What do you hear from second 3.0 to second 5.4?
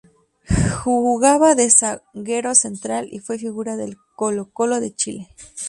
y fue figura del Colo-Colo de Chile.